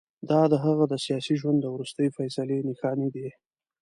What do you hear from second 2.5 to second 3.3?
نښانې دي.